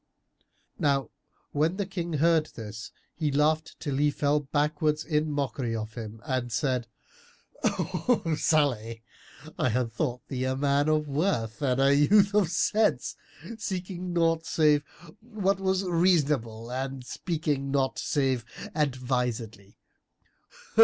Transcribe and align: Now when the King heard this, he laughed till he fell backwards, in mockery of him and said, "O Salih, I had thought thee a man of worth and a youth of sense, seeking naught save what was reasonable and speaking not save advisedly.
Now 0.79 1.11
when 1.51 1.77
the 1.77 1.85
King 1.85 2.13
heard 2.13 2.47
this, 2.55 2.91
he 3.13 3.31
laughed 3.31 3.79
till 3.79 3.97
he 3.97 4.09
fell 4.09 4.39
backwards, 4.39 5.05
in 5.05 5.29
mockery 5.29 5.75
of 5.75 5.93
him 5.93 6.21
and 6.25 6.51
said, 6.51 6.87
"O 7.63 8.33
Salih, 8.35 9.01
I 9.59 9.69
had 9.69 9.93
thought 9.93 10.27
thee 10.27 10.45
a 10.45 10.55
man 10.55 10.89
of 10.89 11.07
worth 11.07 11.61
and 11.61 11.79
a 11.79 11.95
youth 11.95 12.33
of 12.33 12.49
sense, 12.49 13.15
seeking 13.59 14.11
naught 14.11 14.43
save 14.47 14.81
what 15.19 15.59
was 15.59 15.83
reasonable 15.83 16.71
and 16.71 17.05
speaking 17.05 17.69
not 17.69 17.99
save 17.99 18.43
advisedly. 18.73 19.77